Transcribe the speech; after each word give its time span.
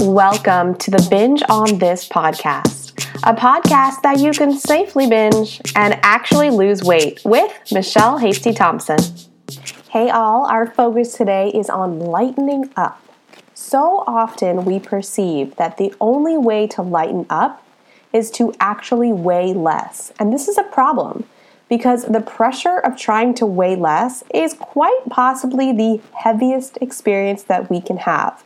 Welcome 0.00 0.76
to 0.76 0.90
the 0.90 1.06
Binge 1.10 1.42
on 1.50 1.76
This 1.76 2.08
podcast, 2.08 2.98
a 3.22 3.34
podcast 3.34 4.00
that 4.00 4.18
you 4.18 4.32
can 4.32 4.58
safely 4.58 5.06
binge 5.06 5.60
and 5.76 6.00
actually 6.02 6.48
lose 6.48 6.82
weight 6.82 7.20
with 7.22 7.52
Michelle 7.70 8.16
Hasty 8.16 8.54
Thompson. 8.54 8.98
Hey, 9.90 10.08
all, 10.08 10.46
our 10.46 10.66
focus 10.66 11.12
today 11.12 11.50
is 11.50 11.68
on 11.68 12.00
lightening 12.00 12.70
up. 12.76 13.02
So 13.52 14.02
often 14.06 14.64
we 14.64 14.80
perceive 14.80 15.56
that 15.56 15.76
the 15.76 15.92
only 16.00 16.38
way 16.38 16.66
to 16.68 16.80
lighten 16.80 17.26
up 17.28 17.62
is 18.14 18.30
to 18.32 18.54
actually 18.58 19.12
weigh 19.12 19.52
less, 19.52 20.14
and 20.18 20.32
this 20.32 20.48
is 20.48 20.56
a 20.56 20.64
problem 20.64 21.24
because 21.68 22.06
the 22.06 22.22
pressure 22.22 22.78
of 22.78 22.96
trying 22.96 23.34
to 23.34 23.44
weigh 23.44 23.76
less 23.76 24.24
is 24.32 24.54
quite 24.54 25.00
possibly 25.10 25.72
the 25.72 26.00
heaviest 26.14 26.78
experience 26.80 27.42
that 27.42 27.68
we 27.68 27.82
can 27.82 27.98
have. 27.98 28.42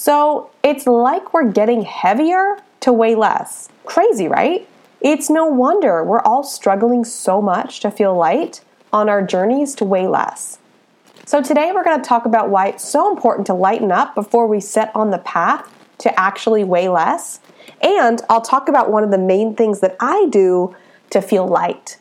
So 0.00 0.48
it's 0.62 0.86
like 0.86 1.34
we're 1.34 1.50
getting 1.50 1.82
heavier 1.82 2.58
to 2.82 2.92
weigh 2.92 3.16
less. 3.16 3.68
Crazy, 3.84 4.28
right? 4.28 4.66
It's 5.00 5.28
no 5.28 5.46
wonder 5.46 6.04
we're 6.04 6.20
all 6.20 6.44
struggling 6.44 7.04
so 7.04 7.42
much 7.42 7.80
to 7.80 7.90
feel 7.90 8.16
light 8.16 8.60
on 8.92 9.08
our 9.08 9.22
journeys 9.22 9.74
to 9.74 9.84
weigh 9.84 10.06
less. 10.06 10.60
So 11.26 11.42
today 11.42 11.72
we're 11.74 11.82
going 11.82 12.00
to 12.00 12.08
talk 12.08 12.26
about 12.26 12.48
why 12.48 12.68
it's 12.68 12.88
so 12.88 13.10
important 13.10 13.48
to 13.48 13.54
lighten 13.54 13.90
up 13.90 14.14
before 14.14 14.46
we 14.46 14.60
set 14.60 14.94
on 14.94 15.10
the 15.10 15.18
path 15.18 15.68
to 15.98 16.18
actually 16.18 16.62
weigh 16.62 16.88
less. 16.88 17.40
And 17.82 18.22
I'll 18.30 18.40
talk 18.40 18.68
about 18.68 18.92
one 18.92 19.02
of 19.02 19.10
the 19.10 19.18
main 19.18 19.56
things 19.56 19.80
that 19.80 19.96
I 19.98 20.28
do 20.30 20.76
to 21.10 21.20
feel 21.20 21.48
light. 21.48 21.98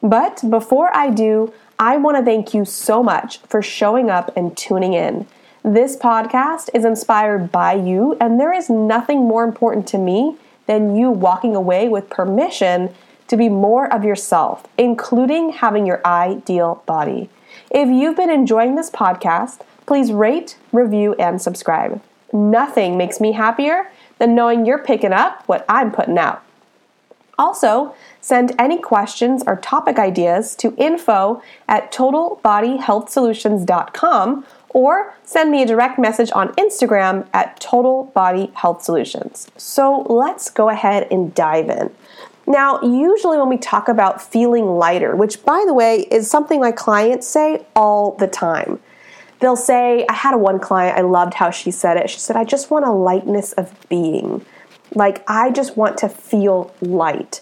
But 0.00 0.48
before 0.48 0.96
I 0.96 1.10
do, 1.10 1.52
I 1.76 1.96
want 1.96 2.18
to 2.18 2.24
thank 2.24 2.54
you 2.54 2.64
so 2.64 3.02
much 3.02 3.38
for 3.38 3.62
showing 3.62 4.10
up 4.10 4.30
and 4.36 4.56
tuning 4.56 4.92
in. 4.92 5.26
This 5.64 5.96
podcast 5.96 6.70
is 6.74 6.84
inspired 6.84 7.52
by 7.52 7.74
you, 7.74 8.16
and 8.20 8.40
there 8.40 8.52
is 8.52 8.68
nothing 8.68 9.28
more 9.28 9.44
important 9.44 9.86
to 9.88 9.98
me 9.98 10.36
than 10.66 10.96
you 10.96 11.08
walking 11.08 11.54
away 11.54 11.88
with 11.88 12.10
permission 12.10 12.92
to 13.28 13.36
be 13.36 13.48
more 13.48 13.86
of 13.94 14.02
yourself, 14.02 14.66
including 14.76 15.50
having 15.50 15.86
your 15.86 16.04
ideal 16.04 16.82
body. 16.84 17.30
If 17.70 17.88
you've 17.88 18.16
been 18.16 18.28
enjoying 18.28 18.74
this 18.74 18.90
podcast, 18.90 19.60
please 19.86 20.12
rate, 20.12 20.56
review, 20.72 21.14
and 21.14 21.40
subscribe. 21.40 22.02
Nothing 22.32 22.96
makes 22.96 23.20
me 23.20 23.30
happier 23.30 23.88
than 24.18 24.34
knowing 24.34 24.66
you're 24.66 24.82
picking 24.82 25.12
up 25.12 25.44
what 25.46 25.64
I'm 25.68 25.92
putting 25.92 26.18
out. 26.18 26.42
Also, 27.38 27.94
send 28.20 28.52
any 28.58 28.78
questions 28.78 29.42
or 29.46 29.56
topic 29.56 29.98
ideas 29.98 30.54
to 30.56 30.74
info 30.76 31.42
at 31.68 31.90
totalbodyhealthsolutions.com 31.92 34.44
or 34.72 35.14
send 35.24 35.50
me 35.50 35.62
a 35.62 35.66
direct 35.66 35.98
message 35.98 36.30
on 36.32 36.52
Instagram 36.54 37.26
at 37.32 37.58
Total 37.60 38.04
Body 38.14 38.50
Health 38.54 38.82
Solutions. 38.82 39.48
So 39.56 40.06
let's 40.08 40.50
go 40.50 40.68
ahead 40.68 41.08
and 41.10 41.34
dive 41.34 41.68
in. 41.68 41.94
Now, 42.46 42.80
usually 42.82 43.38
when 43.38 43.48
we 43.48 43.56
talk 43.56 43.88
about 43.88 44.20
feeling 44.20 44.66
lighter, 44.66 45.14
which 45.14 45.44
by 45.44 45.62
the 45.66 45.74
way 45.74 46.00
is 46.10 46.28
something 46.28 46.60
my 46.60 46.72
clients 46.72 47.26
say 47.26 47.64
all 47.76 48.12
the 48.16 48.26
time, 48.26 48.80
they'll 49.40 49.56
say, 49.56 50.04
I 50.08 50.14
had 50.14 50.34
a 50.34 50.38
one 50.38 50.58
client, 50.58 50.98
I 50.98 51.02
loved 51.02 51.34
how 51.34 51.50
she 51.50 51.70
said 51.70 51.96
it. 51.96 52.10
She 52.10 52.18
said, 52.18 52.36
I 52.36 52.44
just 52.44 52.70
want 52.70 52.84
a 52.84 52.92
lightness 52.92 53.52
of 53.52 53.72
being. 53.88 54.44
Like, 54.94 55.22
I 55.28 55.50
just 55.50 55.76
want 55.76 55.98
to 55.98 56.08
feel 56.08 56.74
light. 56.80 57.40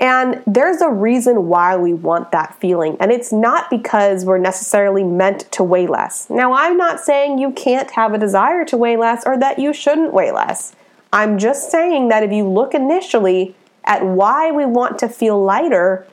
And 0.00 0.42
there's 0.46 0.80
a 0.80 0.88
reason 0.88 1.48
why 1.48 1.76
we 1.76 1.92
want 1.92 2.32
that 2.32 2.58
feeling. 2.58 2.96
And 3.00 3.12
it's 3.12 3.32
not 3.32 3.68
because 3.68 4.24
we're 4.24 4.38
necessarily 4.38 5.04
meant 5.04 5.52
to 5.52 5.62
weigh 5.62 5.86
less. 5.86 6.30
Now, 6.30 6.54
I'm 6.54 6.78
not 6.78 7.00
saying 7.00 7.38
you 7.38 7.52
can't 7.52 7.90
have 7.90 8.14
a 8.14 8.18
desire 8.18 8.64
to 8.64 8.78
weigh 8.78 8.96
less 8.96 9.24
or 9.26 9.38
that 9.38 9.58
you 9.58 9.74
shouldn't 9.74 10.14
weigh 10.14 10.32
less. 10.32 10.74
I'm 11.12 11.36
just 11.36 11.70
saying 11.70 12.08
that 12.08 12.22
if 12.22 12.32
you 12.32 12.48
look 12.48 12.72
initially 12.72 13.54
at 13.84 14.02
why 14.02 14.50
we 14.50 14.64
want 14.64 14.98
to 15.00 15.08
feel 15.08 15.42
lighter, 15.42 16.06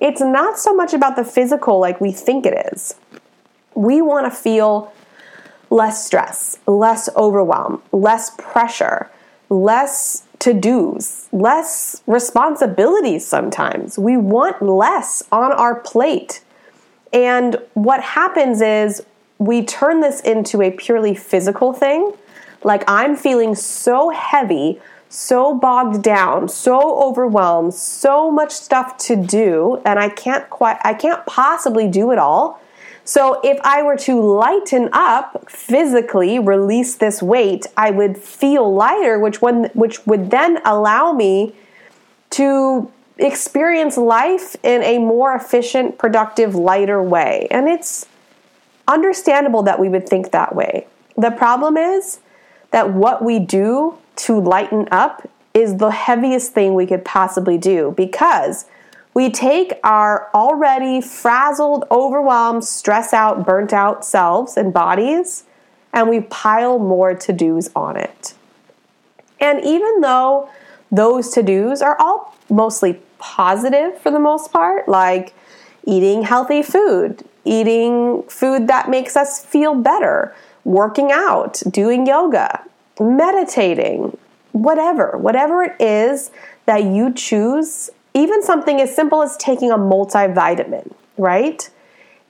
it's 0.00 0.22
not 0.22 0.58
so 0.58 0.74
much 0.74 0.94
about 0.94 1.16
the 1.16 1.24
physical 1.24 1.78
like 1.78 2.00
we 2.00 2.12
think 2.12 2.46
it 2.46 2.72
is. 2.72 2.94
We 3.74 4.00
want 4.00 4.24
to 4.24 4.30
feel 4.30 4.90
less 5.68 6.06
stress, 6.06 6.58
less 6.66 7.10
overwhelm, 7.14 7.82
less 7.92 8.30
pressure 8.38 9.10
less 9.50 10.24
to 10.40 10.54
dos, 10.54 11.28
less 11.32 12.02
responsibilities 12.06 13.26
sometimes. 13.26 13.98
We 13.98 14.16
want 14.16 14.62
less 14.62 15.22
on 15.32 15.52
our 15.52 15.74
plate. 15.74 16.42
And 17.12 17.56
what 17.74 18.00
happens 18.00 18.60
is 18.60 19.04
we 19.38 19.64
turn 19.64 20.00
this 20.00 20.20
into 20.20 20.62
a 20.62 20.70
purely 20.70 21.14
physical 21.14 21.72
thing. 21.72 22.12
Like 22.64 22.84
I'm 22.88 23.16
feeling 23.16 23.54
so 23.54 24.10
heavy, 24.10 24.80
so 25.08 25.54
bogged 25.54 26.02
down, 26.02 26.48
so 26.48 27.02
overwhelmed, 27.02 27.74
so 27.74 28.30
much 28.30 28.50
stuff 28.50 28.98
to 28.98 29.16
do, 29.16 29.80
and 29.84 29.98
I 29.98 30.08
can't 30.08 30.48
quite 30.50 30.78
I 30.82 30.94
can't 30.94 31.24
possibly 31.26 31.88
do 31.88 32.12
it 32.12 32.18
all. 32.18 32.60
So 33.08 33.40
if 33.42 33.58
I 33.64 33.82
were 33.82 33.96
to 33.96 34.20
lighten 34.20 34.90
up 34.92 35.50
physically, 35.50 36.38
release 36.38 36.94
this 36.94 37.22
weight, 37.22 37.64
I 37.74 37.90
would 37.90 38.18
feel 38.18 38.70
lighter, 38.70 39.18
which 39.18 39.40
which 39.40 40.06
would 40.06 40.30
then 40.30 40.60
allow 40.62 41.12
me 41.14 41.54
to 42.32 42.92
experience 43.16 43.96
life 43.96 44.56
in 44.62 44.82
a 44.82 44.98
more 44.98 45.34
efficient, 45.34 45.96
productive, 45.96 46.54
lighter 46.54 47.02
way. 47.02 47.48
And 47.50 47.66
it's 47.66 48.04
understandable 48.86 49.62
that 49.62 49.78
we 49.78 49.88
would 49.88 50.06
think 50.06 50.30
that 50.32 50.54
way. 50.54 50.86
The 51.16 51.30
problem 51.30 51.78
is 51.78 52.20
that 52.72 52.92
what 52.92 53.24
we 53.24 53.38
do 53.38 53.96
to 54.16 54.38
lighten 54.38 54.86
up 54.90 55.26
is 55.54 55.78
the 55.78 55.92
heaviest 55.92 56.52
thing 56.52 56.74
we 56.74 56.84
could 56.84 57.06
possibly 57.06 57.56
do 57.56 57.94
because 57.96 58.66
we 59.14 59.30
take 59.30 59.72
our 59.82 60.28
already 60.34 61.00
frazzled, 61.00 61.84
overwhelmed, 61.90 62.64
stressed 62.64 63.14
out, 63.14 63.44
burnt 63.44 63.72
out 63.72 64.04
selves 64.04 64.56
and 64.56 64.72
bodies, 64.72 65.44
and 65.92 66.08
we 66.08 66.20
pile 66.20 66.78
more 66.78 67.14
to 67.14 67.32
dos 67.32 67.70
on 67.74 67.96
it. 67.96 68.34
And 69.40 69.64
even 69.64 70.00
though 70.00 70.50
those 70.90 71.30
to 71.30 71.42
dos 71.42 71.82
are 71.82 71.96
all 72.00 72.36
mostly 72.48 73.00
positive 73.18 73.98
for 73.98 74.10
the 74.10 74.18
most 74.18 74.52
part, 74.52 74.88
like 74.88 75.34
eating 75.84 76.22
healthy 76.22 76.62
food, 76.62 77.24
eating 77.44 78.22
food 78.24 78.68
that 78.68 78.88
makes 78.88 79.16
us 79.16 79.44
feel 79.44 79.74
better, 79.74 80.34
working 80.64 81.10
out, 81.10 81.62
doing 81.70 82.06
yoga, 82.06 82.62
meditating, 83.00 84.16
whatever, 84.52 85.16
whatever 85.16 85.62
it 85.62 85.80
is 85.80 86.30
that 86.66 86.84
you 86.84 87.12
choose 87.12 87.90
even 88.18 88.42
something 88.42 88.80
as 88.80 88.94
simple 88.94 89.22
as 89.22 89.36
taking 89.36 89.70
a 89.70 89.78
multivitamin, 89.78 90.92
right? 91.16 91.70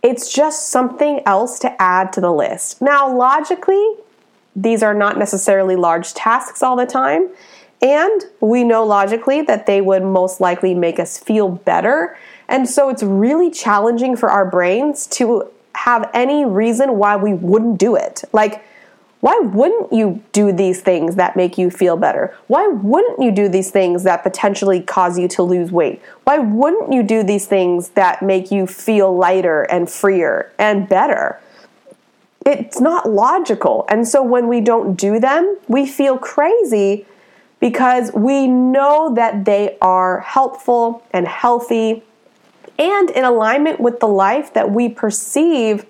It's 0.02 0.32
just 0.32 0.68
something 0.68 1.22
else 1.26 1.58
to 1.60 1.82
add 1.82 2.12
to 2.12 2.20
the 2.20 2.32
list. 2.32 2.80
Now, 2.82 3.12
logically, 3.12 3.94
these 4.54 4.82
are 4.82 4.94
not 4.94 5.18
necessarily 5.18 5.76
large 5.76 6.14
tasks 6.14 6.62
all 6.62 6.76
the 6.76 6.86
time, 6.86 7.30
and 7.80 8.24
we 8.40 8.64
know 8.64 8.84
logically 8.84 9.40
that 9.42 9.66
they 9.66 9.80
would 9.80 10.02
most 10.02 10.40
likely 10.40 10.74
make 10.74 10.98
us 10.98 11.18
feel 11.18 11.48
better. 11.48 12.16
And 12.48 12.68
so 12.68 12.88
it's 12.88 13.02
really 13.02 13.50
challenging 13.50 14.16
for 14.16 14.30
our 14.30 14.48
brains 14.48 15.06
to 15.18 15.48
have 15.74 16.10
any 16.12 16.44
reason 16.44 16.98
why 16.98 17.16
we 17.16 17.34
wouldn't 17.34 17.78
do 17.78 17.94
it. 17.94 18.24
Like, 18.32 18.64
why 19.20 19.36
wouldn't 19.38 19.92
you 19.92 20.22
do 20.32 20.52
these 20.52 20.80
things 20.80 21.16
that 21.16 21.34
make 21.34 21.58
you 21.58 21.70
feel 21.70 21.96
better? 21.96 22.36
Why 22.46 22.68
wouldn't 22.68 23.20
you 23.20 23.32
do 23.32 23.48
these 23.48 23.70
things 23.70 24.04
that 24.04 24.22
potentially 24.22 24.80
cause 24.80 25.18
you 25.18 25.26
to 25.28 25.42
lose 25.42 25.72
weight? 25.72 26.00
Why 26.24 26.38
wouldn't 26.38 26.92
you 26.92 27.02
do 27.02 27.24
these 27.24 27.46
things 27.46 27.90
that 27.90 28.22
make 28.22 28.52
you 28.52 28.66
feel 28.66 29.16
lighter 29.16 29.62
and 29.62 29.90
freer 29.90 30.52
and 30.56 30.88
better? 30.88 31.40
It's 32.46 32.80
not 32.80 33.10
logical. 33.10 33.84
And 33.88 34.06
so 34.06 34.22
when 34.22 34.46
we 34.46 34.60
don't 34.60 34.94
do 34.94 35.18
them, 35.18 35.58
we 35.66 35.84
feel 35.84 36.16
crazy 36.16 37.04
because 37.58 38.12
we 38.12 38.46
know 38.46 39.12
that 39.14 39.44
they 39.44 39.76
are 39.80 40.20
helpful 40.20 41.02
and 41.12 41.26
healthy 41.26 42.04
and 42.78 43.10
in 43.10 43.24
alignment 43.24 43.80
with 43.80 43.98
the 43.98 44.06
life 44.06 44.54
that 44.54 44.70
we 44.70 44.88
perceive 44.88 45.84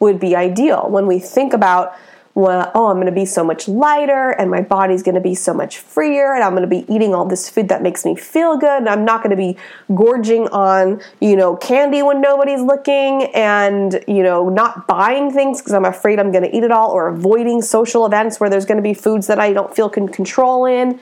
would 0.00 0.18
be 0.18 0.34
ideal. 0.34 0.88
When 0.90 1.06
we 1.06 1.20
think 1.20 1.52
about 1.52 1.96
well, 2.36 2.72
oh, 2.74 2.88
I'm 2.88 2.96
going 2.96 3.06
to 3.06 3.12
be 3.12 3.26
so 3.26 3.44
much 3.44 3.68
lighter 3.68 4.30
and 4.30 4.50
my 4.50 4.60
body's 4.60 5.04
going 5.04 5.14
to 5.14 5.20
be 5.20 5.36
so 5.36 5.54
much 5.54 5.78
freer 5.78 6.34
and 6.34 6.42
I'm 6.42 6.50
going 6.50 6.68
to 6.68 6.68
be 6.68 6.84
eating 6.92 7.14
all 7.14 7.24
this 7.24 7.48
food 7.48 7.68
that 7.68 7.80
makes 7.80 8.04
me 8.04 8.16
feel 8.16 8.56
good 8.56 8.78
and 8.78 8.88
I'm 8.88 9.04
not 9.04 9.22
going 9.22 9.30
to 9.30 9.36
be 9.36 9.56
gorging 9.94 10.48
on, 10.48 11.00
you 11.20 11.36
know, 11.36 11.54
candy 11.54 12.02
when 12.02 12.20
nobody's 12.20 12.60
looking 12.60 13.30
and, 13.34 14.02
you 14.08 14.24
know, 14.24 14.48
not 14.48 14.88
buying 14.88 15.30
things 15.30 15.60
because 15.60 15.74
I'm 15.74 15.84
afraid 15.84 16.18
I'm 16.18 16.32
going 16.32 16.42
to 16.42 16.56
eat 16.56 16.64
it 16.64 16.72
all 16.72 16.90
or 16.90 17.06
avoiding 17.06 17.62
social 17.62 18.04
events 18.04 18.40
where 18.40 18.50
there's 18.50 18.66
going 18.66 18.78
to 18.78 18.82
be 18.82 18.94
foods 18.94 19.28
that 19.28 19.38
I 19.38 19.52
don't 19.52 19.74
feel 19.74 19.88
can 19.88 20.08
control 20.08 20.64
in. 20.64 20.98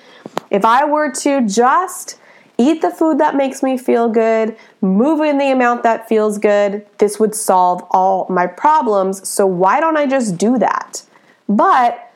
If 0.50 0.67
I 0.67 0.84
were 0.84 1.11
to 1.12 1.46
just 1.49 2.19
eat 2.58 2.82
the 2.82 2.90
food 2.90 3.19
that 3.20 3.37
makes 3.37 3.62
me 3.62 3.79
feel 3.79 4.11
good, 4.11 4.55
move 4.82 5.23
in 5.23 5.38
the 5.38 5.50
amount 5.50 5.82
that 5.84 6.11
feels 6.11 6.37
good, 6.37 6.84
this 6.99 7.19
would 7.19 7.34
solve 7.34 7.82
all 7.90 8.26
my 8.29 8.46
problems. 8.46 9.26
So 9.26 9.46
why 9.46 9.81
don't 9.81 9.96
I 9.96 10.06
just 10.06 10.37
do 10.37 10.58
that? 10.58 11.02
But 11.56 12.08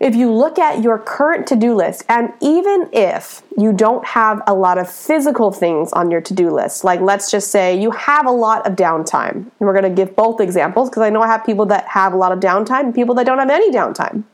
if 0.00 0.14
you 0.14 0.32
look 0.32 0.58
at 0.58 0.82
your 0.82 0.98
current 0.98 1.46
to 1.48 1.56
do 1.56 1.74
list, 1.74 2.04
and 2.08 2.32
even 2.40 2.88
if 2.92 3.42
you 3.56 3.72
don't 3.72 4.04
have 4.04 4.42
a 4.46 4.54
lot 4.54 4.78
of 4.78 4.90
physical 4.90 5.52
things 5.52 5.92
on 5.92 6.10
your 6.10 6.20
to 6.22 6.34
do 6.34 6.50
list, 6.50 6.82
like 6.82 7.00
let's 7.00 7.30
just 7.30 7.50
say 7.50 7.78
you 7.80 7.90
have 7.92 8.26
a 8.26 8.30
lot 8.30 8.66
of 8.66 8.74
downtime, 8.74 9.32
and 9.34 9.52
we're 9.60 9.72
going 9.72 9.84
to 9.84 9.90
give 9.90 10.16
both 10.16 10.40
examples 10.40 10.90
because 10.90 11.02
I 11.02 11.10
know 11.10 11.22
I 11.22 11.26
have 11.28 11.44
people 11.44 11.66
that 11.66 11.86
have 11.88 12.12
a 12.12 12.16
lot 12.16 12.32
of 12.32 12.40
downtime 12.40 12.86
and 12.86 12.94
people 12.94 13.14
that 13.16 13.26
don't 13.26 13.38
have 13.38 13.50
any 13.50 13.70
downtime. 13.70 14.24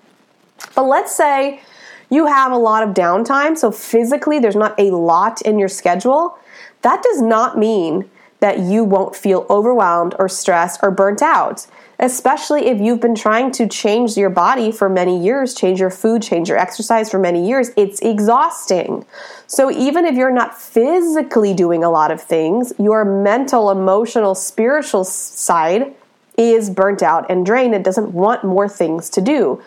But 0.74 0.84
let's 0.84 1.14
say 1.14 1.60
you 2.08 2.26
have 2.26 2.52
a 2.52 2.56
lot 2.56 2.82
of 2.82 2.94
downtime, 2.94 3.56
so 3.58 3.70
physically 3.70 4.38
there's 4.38 4.56
not 4.56 4.78
a 4.78 4.90
lot 4.90 5.42
in 5.42 5.58
your 5.58 5.68
schedule. 5.68 6.38
That 6.82 7.02
does 7.02 7.20
not 7.20 7.58
mean 7.58 8.08
that 8.40 8.60
you 8.60 8.82
won't 8.82 9.14
feel 9.14 9.46
overwhelmed 9.50 10.14
or 10.18 10.28
stressed 10.28 10.80
or 10.82 10.90
burnt 10.90 11.20
out 11.20 11.66
especially 12.00 12.66
if 12.66 12.80
you've 12.80 13.00
been 13.00 13.14
trying 13.14 13.52
to 13.52 13.68
change 13.68 14.16
your 14.16 14.30
body 14.30 14.72
for 14.72 14.88
many 14.88 15.22
years, 15.22 15.54
change 15.54 15.78
your 15.78 15.90
food, 15.90 16.22
change 16.22 16.48
your 16.48 16.58
exercise 16.58 17.10
for 17.10 17.18
many 17.18 17.46
years. 17.46 17.70
It's 17.76 18.00
exhausting. 18.00 19.04
So 19.46 19.70
even 19.70 20.06
if 20.06 20.14
you're 20.14 20.32
not 20.32 20.58
physically 20.58 21.52
doing 21.54 21.84
a 21.84 21.90
lot 21.90 22.10
of 22.10 22.20
things, 22.20 22.72
your 22.78 23.04
mental, 23.04 23.70
emotional, 23.70 24.34
spiritual 24.34 25.04
side 25.04 25.94
is 26.38 26.70
burnt 26.70 27.02
out 27.02 27.30
and 27.30 27.44
drained 27.44 27.74
and 27.74 27.84
doesn't 27.84 28.12
want 28.12 28.44
more 28.44 28.68
things 28.68 29.10
to 29.10 29.20
do 29.20 29.62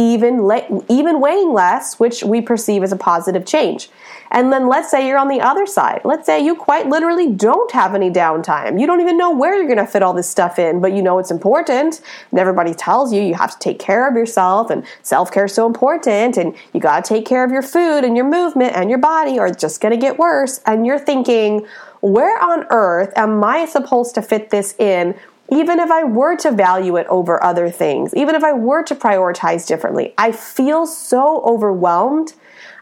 even 0.00 0.82
even 0.88 1.20
weighing 1.20 1.52
less, 1.52 2.00
which 2.00 2.24
we 2.24 2.40
perceive 2.40 2.82
as 2.82 2.90
a 2.90 2.96
positive 2.96 3.44
change. 3.44 3.90
And 4.32 4.52
then 4.52 4.68
let's 4.68 4.90
say 4.90 5.06
you're 5.06 5.18
on 5.18 5.28
the 5.28 5.40
other 5.40 5.66
side. 5.66 6.02
Let's 6.04 6.24
say 6.24 6.42
you 6.42 6.54
quite 6.54 6.86
literally 6.86 7.26
don't 7.26 7.70
have 7.72 7.94
any 7.94 8.10
downtime. 8.10 8.80
You 8.80 8.86
don't 8.86 9.00
even 9.00 9.18
know 9.18 9.30
where 9.30 9.56
you're 9.56 9.66
going 9.66 9.84
to 9.84 9.86
fit 9.86 10.02
all 10.02 10.14
this 10.14 10.30
stuff 10.30 10.58
in, 10.58 10.80
but 10.80 10.92
you 10.92 11.02
know 11.02 11.18
it's 11.18 11.32
important. 11.32 12.00
And 12.30 12.40
everybody 12.40 12.72
tells 12.72 13.12
you 13.12 13.20
you 13.20 13.34
have 13.34 13.50
to 13.50 13.58
take 13.58 13.78
care 13.78 14.08
of 14.08 14.14
yourself 14.14 14.70
and 14.70 14.86
self-care 15.02 15.46
is 15.46 15.54
so 15.54 15.66
important 15.66 16.36
and 16.36 16.54
you 16.72 16.80
got 16.80 17.04
to 17.04 17.08
take 17.08 17.26
care 17.26 17.44
of 17.44 17.50
your 17.50 17.62
food 17.62 18.04
and 18.04 18.16
your 18.16 18.28
movement 18.28 18.76
and 18.76 18.88
your 18.88 19.00
body 19.00 19.38
or 19.38 19.46
it's 19.46 19.60
just 19.60 19.80
going 19.80 19.92
to 19.92 20.00
get 20.00 20.16
worse. 20.16 20.60
And 20.64 20.86
you're 20.86 20.98
thinking, 20.98 21.66
where 22.00 22.42
on 22.42 22.66
earth 22.70 23.12
am 23.16 23.42
I 23.44 23.66
supposed 23.66 24.14
to 24.14 24.22
fit 24.22 24.50
this 24.50 24.74
in 24.78 25.14
even 25.50 25.80
if 25.80 25.90
I 25.90 26.04
were 26.04 26.36
to 26.36 26.52
value 26.52 26.96
it 26.96 27.06
over 27.08 27.42
other 27.42 27.70
things, 27.70 28.14
even 28.14 28.34
if 28.34 28.44
I 28.44 28.52
were 28.52 28.82
to 28.84 28.94
prioritize 28.94 29.66
differently, 29.66 30.14
I 30.16 30.32
feel 30.32 30.86
so 30.86 31.42
overwhelmed. 31.42 32.34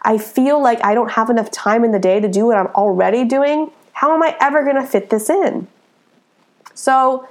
I 0.03 0.19
feel 0.19 0.63
like 0.63 0.85
I 0.85 0.95
don't 0.95 1.11
have 1.13 1.31
enough 1.31 1.51
time 1.51 1.85
in 1.85 1.93
the 1.93 1.99
day 1.99 2.21
to 2.21 2.29
do 2.29 2.47
what 2.47 2.57
I'm 2.57 2.69
already 2.69 3.25
doing. 3.25 3.71
How 3.93 4.15
am 4.15 4.23
I 4.23 4.37
ever 4.41 4.63
going 4.63 4.77
to 4.77 4.87
fit 4.87 5.11
this 5.11 5.29
in? 5.29 5.67
So, 6.75 7.29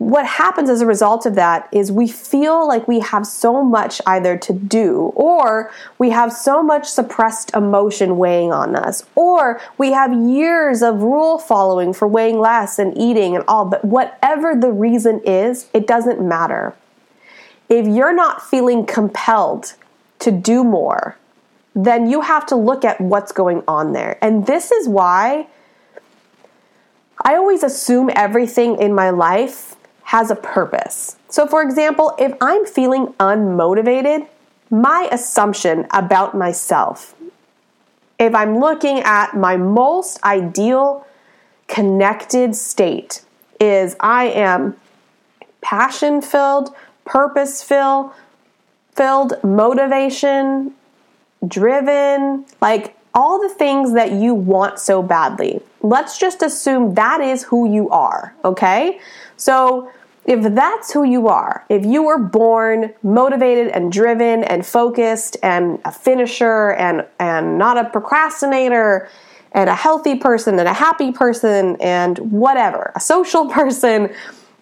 what 0.00 0.24
happens 0.24 0.70
as 0.70 0.80
a 0.80 0.86
result 0.86 1.26
of 1.26 1.34
that 1.34 1.68
is 1.72 1.92
we 1.92 2.08
feel 2.08 2.66
like 2.66 2.88
we 2.88 3.00
have 3.00 3.26
so 3.26 3.62
much 3.62 4.00
either 4.06 4.34
to 4.34 4.50
do, 4.50 5.12
or 5.14 5.70
we 5.98 6.08
have 6.08 6.32
so 6.32 6.62
much 6.62 6.86
suppressed 6.86 7.54
emotion 7.54 8.16
weighing 8.16 8.50
on 8.50 8.74
us, 8.74 9.04
or 9.14 9.60
we 9.76 9.92
have 9.92 10.10
years 10.10 10.80
of 10.82 11.02
rule 11.02 11.38
following 11.38 11.92
for 11.92 12.08
weighing 12.08 12.38
less 12.38 12.78
and 12.78 12.96
eating 12.96 13.36
and 13.36 13.44
all. 13.46 13.66
But 13.66 13.84
whatever 13.84 14.54
the 14.54 14.72
reason 14.72 15.20
is, 15.26 15.68
it 15.74 15.86
doesn't 15.86 16.18
matter. 16.18 16.74
If 17.68 17.86
you're 17.86 18.14
not 18.14 18.40
feeling 18.40 18.86
compelled 18.86 19.74
to 20.20 20.32
do 20.32 20.64
more, 20.64 21.18
then 21.74 22.08
you 22.08 22.22
have 22.22 22.46
to 22.46 22.56
look 22.56 22.86
at 22.86 23.02
what's 23.02 23.32
going 23.32 23.62
on 23.68 23.92
there. 23.92 24.16
And 24.24 24.46
this 24.46 24.72
is 24.72 24.88
why 24.88 25.46
I 27.22 27.34
always 27.34 27.62
assume 27.62 28.08
everything 28.14 28.80
in 28.80 28.94
my 28.94 29.10
life 29.10 29.76
has 30.10 30.28
a 30.28 30.34
purpose. 30.34 31.14
So, 31.28 31.46
for 31.46 31.62
example, 31.62 32.16
if 32.18 32.32
I'm 32.40 32.66
feeling 32.66 33.14
unmotivated, 33.20 34.26
my 34.68 35.08
assumption 35.12 35.86
about 35.92 36.36
myself, 36.36 37.14
if 38.18 38.34
I'm 38.34 38.58
looking 38.58 38.98
at 39.04 39.36
my 39.36 39.56
most 39.56 40.20
ideal 40.24 41.06
connected 41.68 42.56
state, 42.56 43.22
is 43.60 43.94
I 44.00 44.24
am 44.24 44.76
passion 45.60 46.22
filled, 46.22 46.74
purpose 47.04 47.62
filled, 47.62 48.10
filled, 48.96 49.34
motivation 49.44 50.74
driven, 51.46 52.46
like 52.60 52.96
all 53.14 53.40
the 53.40 53.54
things 53.54 53.92
that 53.92 54.10
you 54.10 54.34
want 54.34 54.80
so 54.80 55.04
badly. 55.04 55.60
Let's 55.82 56.18
just 56.18 56.42
assume 56.42 56.94
that 56.94 57.20
is 57.20 57.44
who 57.44 57.72
you 57.72 57.88
are, 57.90 58.34
okay? 58.44 58.98
So 59.36 59.88
if 60.30 60.54
that's 60.54 60.92
who 60.92 61.02
you 61.02 61.26
are, 61.26 61.64
if 61.68 61.84
you 61.84 62.04
were 62.04 62.16
born 62.16 62.94
motivated 63.02 63.66
and 63.72 63.90
driven 63.90 64.44
and 64.44 64.64
focused 64.64 65.36
and 65.42 65.80
a 65.84 65.90
finisher 65.90 66.70
and, 66.74 67.04
and 67.18 67.58
not 67.58 67.76
a 67.76 67.90
procrastinator 67.90 69.08
and 69.50 69.68
a 69.68 69.74
healthy 69.74 70.14
person 70.14 70.56
and 70.60 70.68
a 70.68 70.72
happy 70.72 71.10
person 71.10 71.76
and 71.80 72.18
whatever, 72.30 72.92
a 72.94 73.00
social 73.00 73.48
person, 73.50 74.08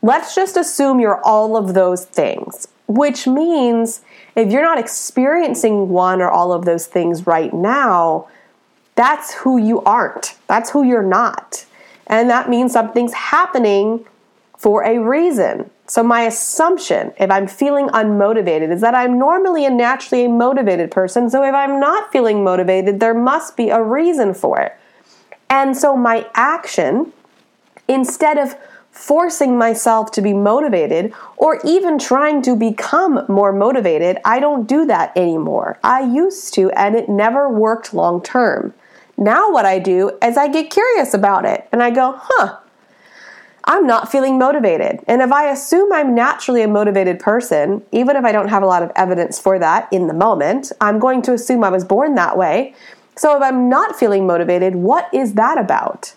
let's 0.01 0.35
just 0.35 0.57
assume 0.57 1.01
you're 1.01 1.21
all 1.23 1.55
of 1.55 1.75
those 1.75 2.07
things, 2.07 2.69
which 2.87 3.27
means 3.27 4.01
if 4.37 4.51
you're 4.51 4.63
not 4.63 4.79
experiencing 4.79 5.91
one 5.91 6.23
or 6.23 6.31
all 6.31 6.51
of 6.51 6.65
those 6.65 6.87
things 6.87 7.27
right 7.27 7.53
now, 7.53 8.27
that's 8.95 9.35
who 9.35 9.59
you 9.59 9.83
aren't. 9.83 10.35
That's 10.47 10.71
who 10.71 10.83
you're 10.83 11.03
not. 11.03 11.67
And 12.07 12.31
that 12.31 12.49
means 12.49 12.73
something's 12.73 13.13
happening 13.13 14.07
for 14.59 14.83
a 14.83 14.99
reason. 14.99 15.71
So, 15.87 16.03
my 16.03 16.23
assumption, 16.23 17.15
if 17.19 17.31
I'm 17.31 17.47
feeling 17.47 17.89
unmotivated, 17.89 18.71
is 18.71 18.83
that 18.83 18.95
I'm 18.95 19.19
normally 19.19 19.65
and 19.65 19.79
naturally 19.79 20.27
a 20.27 20.29
motivated 20.29 20.91
person. 20.91 21.31
So, 21.31 21.43
if 21.43 21.55
I'm 21.55 21.81
not 21.81 22.13
feeling 22.13 22.45
motivated, 22.45 23.01
there 23.01 23.15
must 23.15 23.57
be 23.57 23.71
a 23.71 23.83
reason 23.83 24.35
for 24.35 24.61
it. 24.61 24.77
And 25.49 25.75
so, 25.75 25.97
my 25.97 26.27
action, 26.35 27.13
instead 27.87 28.37
of 28.37 28.57
forcing 28.91 29.57
myself 29.57 30.11
to 30.11 30.21
be 30.21 30.35
motivated 30.35 31.15
or 31.37 31.61
even 31.65 31.99
trying 31.99 32.43
to 32.43 32.57
become 32.57 33.25
more 33.29 33.53
motivated, 33.53 34.19
I 34.25 34.41
don't 34.41 34.67
do 34.67 34.85
that 34.87 35.17
anymore. 35.17 35.79
I 35.85 36.01
used 36.01 36.53
to, 36.55 36.71
and 36.73 36.97
it 36.97 37.09
never 37.09 37.49
worked 37.49 37.95
long 37.95 38.21
term. 38.21 38.75
Now, 39.17 39.51
what 39.51 39.65
I 39.65 39.79
do 39.79 40.19
is 40.23 40.37
I 40.37 40.49
get 40.49 40.71
curious 40.71 41.15
about 41.15 41.45
it 41.45 41.69
and 41.73 41.83
I 41.83 41.91
go, 41.91 42.15
huh, 42.17 42.59
I'm 43.69 43.87
not 43.87 44.11
feeling 44.11 44.39
motivated. 44.39 45.01
And 45.07 45.21
if 45.21 45.31
I 45.31 45.51
assume 45.51 45.93
I'm 45.93 46.15
naturally 46.15 46.63
a 46.63 46.69
motivated 46.69 47.21
person, 47.21 47.83
even 47.93 48.17
if 48.17 48.25
I 48.25 48.33
don't 48.33 48.49
have 48.49 48.63
a 48.63 48.67
lot 48.67 48.83
of 48.83 48.91
evidence 48.97 49.39
for 49.39 49.59
that 49.59 49.93
in 49.93 50.07
the 50.07 50.15
moment, 50.15 50.73
I'm 50.81 50.99
going 50.99 51.21
to 51.23 51.35
assume 51.35 51.63
I 51.63 51.69
was 51.69 51.85
born 51.85 52.15
that 52.15 52.39
way. 52.39 52.75
So 53.15 53.37
if 53.37 53.43
I'm 53.43 53.69
not 53.69 53.95
feeling 53.95 54.27
motivated, 54.27 54.75
what 54.75 55.13
is 55.13 55.35
that 55.35 55.59
about? 55.59 56.15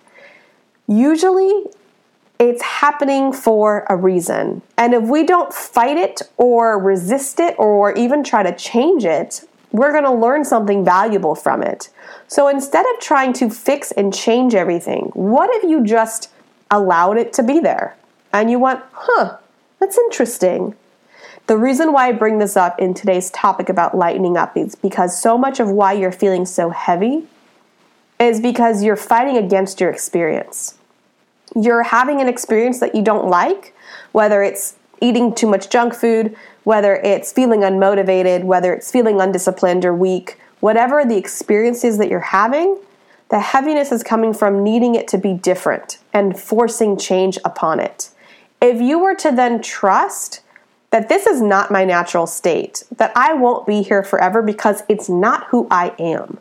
Usually, 0.87 1.65
it's 2.39 2.61
happening 2.61 3.33
for 3.33 3.85
a 3.89 3.97
reason. 3.97 4.61
And 4.77 4.93
if 4.93 5.03
we 5.03 5.25
don't 5.25 5.53
fight 5.53 5.97
it 5.97 6.21
or 6.37 6.79
resist 6.79 7.41
it 7.41 7.55
or 7.59 7.93
even 7.97 8.23
try 8.23 8.43
to 8.43 8.55
change 8.55 9.03
it, 9.03 9.41
we're 9.73 9.91
going 9.91 10.05
to 10.05 10.13
learn 10.13 10.45
something 10.45 10.85
valuable 10.85 11.35
from 11.35 11.63
it. 11.63 11.89
So 12.27 12.47
instead 12.47 12.85
of 12.93 13.01
trying 13.01 13.33
to 13.33 13.49
fix 13.49 13.91
and 13.91 14.13
change 14.13 14.55
everything, 14.55 15.11
what 15.13 15.49
if 15.53 15.63
you 15.69 15.83
just 15.83 16.29
allowed 16.71 17.17
it 17.17 17.33
to 17.33 17.43
be 17.43 17.59
there. 17.59 17.95
And 18.33 18.49
you 18.49 18.57
went, 18.57 18.81
huh, 18.93 19.37
that's 19.79 19.97
interesting. 19.97 20.75
The 21.47 21.57
reason 21.57 21.91
why 21.91 22.07
I 22.07 22.11
bring 22.13 22.39
this 22.39 22.55
up 22.55 22.79
in 22.79 22.93
today's 22.93 23.29
topic 23.31 23.67
about 23.67 23.95
lightening 23.95 24.37
up 24.37 24.55
is 24.55 24.75
because 24.75 25.19
so 25.19 25.37
much 25.37 25.59
of 25.59 25.69
why 25.69 25.93
you're 25.93 26.11
feeling 26.11 26.45
so 26.45 26.69
heavy 26.69 27.27
is 28.19 28.39
because 28.39 28.83
you're 28.83 28.95
fighting 28.95 29.35
against 29.35 29.81
your 29.81 29.89
experience. 29.89 30.77
You're 31.55 31.83
having 31.83 32.21
an 32.21 32.29
experience 32.29 32.79
that 32.79 32.95
you 32.95 33.01
don't 33.01 33.27
like, 33.27 33.75
whether 34.13 34.41
it's 34.43 34.75
eating 35.01 35.33
too 35.35 35.47
much 35.47 35.69
junk 35.69 35.93
food, 35.93 36.35
whether 36.63 36.95
it's 36.95 37.33
feeling 37.33 37.61
unmotivated, 37.61 38.43
whether 38.43 38.73
it's 38.73 38.91
feeling 38.91 39.19
undisciplined 39.19 39.83
or 39.83 39.93
weak, 39.93 40.39
whatever 40.59 41.03
the 41.03 41.17
experience 41.17 41.83
is 41.83 41.97
that 41.97 42.07
you're 42.07 42.19
having, 42.19 42.77
the 43.31 43.39
heaviness 43.39 43.91
is 43.93 44.03
coming 44.03 44.33
from 44.33 44.61
needing 44.61 44.93
it 44.93 45.07
to 45.07 45.17
be 45.17 45.33
different 45.33 45.97
and 46.13 46.37
forcing 46.37 46.97
change 46.97 47.39
upon 47.45 47.79
it. 47.79 48.09
If 48.61 48.79
you 48.81 48.99
were 48.99 49.15
to 49.15 49.31
then 49.31 49.61
trust 49.61 50.41
that 50.91 51.07
this 51.07 51.25
is 51.25 51.41
not 51.41 51.71
my 51.71 51.85
natural 51.85 52.27
state, 52.27 52.83
that 52.97 53.13
I 53.15 53.33
won't 53.33 53.65
be 53.65 53.81
here 53.81 54.03
forever 54.03 54.41
because 54.41 54.83
it's 54.89 55.07
not 55.07 55.45
who 55.45 55.65
I 55.71 55.95
am. 55.97 56.39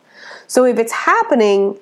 So 0.49 0.65
if 0.65 0.79
it's 0.79 0.93
happening, 0.93 1.79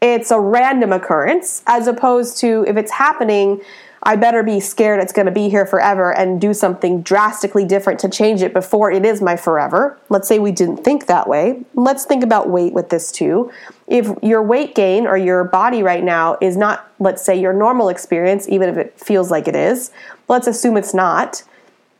it's 0.00 0.30
a 0.30 0.38
random 0.38 0.92
occurrence 0.92 1.64
as 1.66 1.88
opposed 1.88 2.38
to 2.38 2.64
if 2.68 2.76
it's 2.76 2.92
happening 2.92 3.60
I 4.02 4.16
better 4.16 4.42
be 4.42 4.60
scared 4.60 5.00
it's 5.00 5.12
going 5.12 5.26
to 5.26 5.32
be 5.32 5.50
here 5.50 5.66
forever 5.66 6.12
and 6.12 6.40
do 6.40 6.54
something 6.54 7.02
drastically 7.02 7.64
different 7.66 8.00
to 8.00 8.08
change 8.08 8.42
it 8.42 8.54
before 8.54 8.90
it 8.90 9.04
is 9.04 9.20
my 9.20 9.36
forever. 9.36 9.98
Let's 10.08 10.26
say 10.26 10.38
we 10.38 10.52
didn't 10.52 10.78
think 10.78 11.06
that 11.06 11.28
way. 11.28 11.62
Let's 11.74 12.06
think 12.06 12.24
about 12.24 12.48
weight 12.48 12.72
with 12.72 12.88
this 12.88 13.12
too. 13.12 13.52
If 13.86 14.10
your 14.22 14.42
weight 14.42 14.74
gain 14.74 15.06
or 15.06 15.18
your 15.18 15.44
body 15.44 15.82
right 15.82 16.02
now 16.02 16.38
is 16.40 16.56
not, 16.56 16.90
let's 16.98 17.22
say, 17.22 17.38
your 17.38 17.52
normal 17.52 17.88
experience, 17.88 18.48
even 18.48 18.68
if 18.68 18.76
it 18.76 18.98
feels 18.98 19.30
like 19.30 19.46
it 19.46 19.56
is, 19.56 19.90
let's 20.28 20.46
assume 20.46 20.76
it's 20.76 20.94
not, 20.94 21.42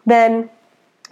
then 0.07 0.49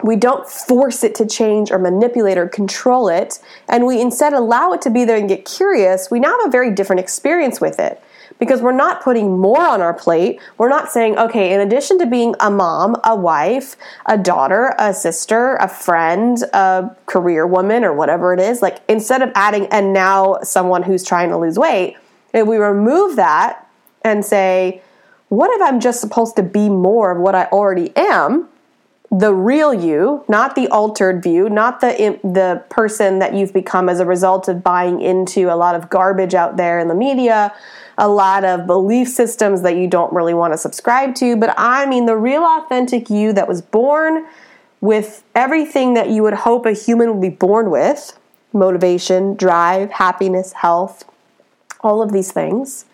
we 0.03 0.15
don't 0.15 0.47
force 0.47 1.03
it 1.03 1.15
to 1.15 1.25
change 1.25 1.71
or 1.71 1.79
manipulate 1.79 2.37
or 2.37 2.47
control 2.47 3.09
it, 3.09 3.39
and 3.67 3.85
we 3.85 4.01
instead 4.01 4.33
allow 4.33 4.71
it 4.73 4.81
to 4.83 4.89
be 4.89 5.05
there 5.05 5.17
and 5.17 5.27
get 5.27 5.45
curious, 5.45 6.09
we 6.09 6.19
now 6.19 6.37
have 6.39 6.47
a 6.47 6.51
very 6.51 6.71
different 6.71 6.99
experience 6.99 7.59
with 7.59 7.79
it. 7.79 8.01
Because 8.37 8.61
we're 8.61 8.71
not 8.71 9.03
putting 9.03 9.37
more 9.37 9.59
on 9.59 9.81
our 9.81 9.93
plate. 9.93 10.39
We're 10.57 10.69
not 10.69 10.89
saying, 10.89 11.17
okay, 11.17 11.53
in 11.53 11.59
addition 11.59 11.99
to 11.99 12.05
being 12.05 12.35
a 12.39 12.49
mom, 12.49 12.95
a 13.03 13.13
wife, 13.13 13.75
a 14.05 14.17
daughter, 14.17 14.73
a 14.79 14.93
sister, 14.93 15.55
a 15.55 15.67
friend, 15.67 16.41
a 16.53 16.95
career 17.05 17.45
woman, 17.45 17.83
or 17.83 17.93
whatever 17.93 18.33
it 18.33 18.39
is, 18.39 18.61
like 18.61 18.77
instead 18.87 19.21
of 19.21 19.29
adding, 19.35 19.65
and 19.71 19.91
now 19.91 20.37
someone 20.41 20.83
who's 20.83 21.03
trying 21.03 21.29
to 21.31 21.37
lose 21.37 21.59
weight, 21.59 21.97
if 22.33 22.47
we 22.47 22.55
remove 22.55 23.17
that 23.17 23.67
and 24.03 24.23
say, 24.23 24.81
what 25.27 25.51
if 25.51 25.61
I'm 25.61 25.81
just 25.81 25.99
supposed 25.99 26.37
to 26.37 26.43
be 26.43 26.69
more 26.69 27.11
of 27.11 27.17
what 27.17 27.35
I 27.35 27.45
already 27.47 27.91
am? 27.97 28.47
The 29.11 29.33
real 29.33 29.73
you, 29.73 30.23
not 30.27 30.55
the 30.55 30.67
altered 30.67 31.23
view, 31.23 31.49
not 31.49 31.81
the 31.81 32.19
the 32.23 32.63
person 32.69 33.19
that 33.19 33.33
you've 33.33 33.53
become 33.53 33.89
as 33.89 33.99
a 33.99 34.05
result 34.05 34.47
of 34.47 34.63
buying 34.63 35.01
into 35.01 35.51
a 35.51 35.55
lot 35.55 35.75
of 35.75 35.89
garbage 35.89 36.35
out 36.35 36.57
there 36.57 36.79
in 36.79 36.87
the 36.87 36.95
media, 36.95 37.51
a 37.97 38.07
lot 38.07 38.45
of 38.45 38.67
belief 38.67 39.07
systems 39.07 39.63
that 39.63 39.75
you 39.75 39.87
don't 39.87 40.13
really 40.13 40.33
want 40.33 40.53
to 40.53 40.57
subscribe 40.57 41.15
to, 41.15 41.35
but 41.35 41.53
I 41.57 41.87
mean 41.87 42.05
the 42.05 42.15
real 42.15 42.43
authentic 42.43 43.09
you 43.09 43.33
that 43.33 43.47
was 43.47 43.61
born 43.61 44.27
with 44.79 45.23
everything 45.35 45.95
that 45.95 46.09
you 46.09 46.23
would 46.23 46.33
hope 46.33 46.65
a 46.65 46.71
human 46.71 47.11
would 47.11 47.21
be 47.21 47.35
born 47.35 47.69
with, 47.71 48.17
motivation, 48.53 49.35
drive, 49.35 49.91
happiness, 49.91 50.53
health, 50.53 51.03
all 51.81 52.01
of 52.01 52.13
these 52.13 52.31
things 52.31 52.85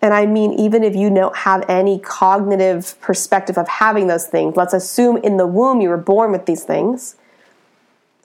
and 0.00 0.14
I 0.14 0.26
mean, 0.26 0.52
even 0.52 0.84
if 0.84 0.94
you 0.94 1.10
don't 1.10 1.36
have 1.38 1.64
any 1.68 1.98
cognitive 1.98 3.00
perspective 3.00 3.58
of 3.58 3.66
having 3.66 4.06
those 4.06 4.26
things, 4.26 4.56
let's 4.56 4.72
assume 4.72 5.16
in 5.18 5.36
the 5.38 5.46
womb 5.46 5.80
you 5.80 5.88
were 5.88 5.96
born 5.96 6.30
with 6.30 6.46
these 6.46 6.62
things, 6.62 7.16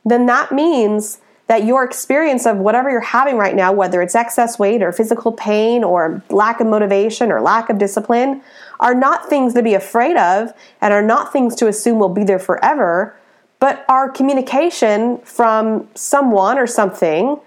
then 0.05 0.27
that 0.27 0.51
means 0.51 1.19
that 1.47 1.65
your 1.65 1.83
experience 1.83 2.45
of 2.45 2.57
whatever 2.57 2.89
you're 2.89 3.01
having 3.01 3.37
right 3.37 3.55
now, 3.55 3.71
whether 3.71 4.01
it's 4.01 4.15
excess 4.15 4.57
weight 4.57 4.81
or 4.81 4.91
physical 4.91 5.31
pain 5.31 5.83
or 5.83 6.21
lack 6.29 6.59
of 6.59 6.67
motivation 6.67 7.31
or 7.31 7.41
lack 7.41 7.69
of 7.69 7.77
discipline, 7.77 8.41
are 8.79 8.95
not 8.95 9.29
things 9.29 9.53
to 9.53 9.63
be 9.63 9.73
afraid 9.73 10.15
of 10.15 10.53
and 10.79 10.93
are 10.93 11.01
not 11.01 11.33
things 11.33 11.55
to 11.55 11.67
assume 11.67 11.99
will 11.99 12.07
be 12.09 12.23
there 12.23 12.39
forever, 12.39 13.15
but 13.59 13.83
are 13.89 14.09
communication 14.09 15.17
from 15.19 15.87
someone 15.95 16.57
or 16.57 16.67
something. 16.67 17.39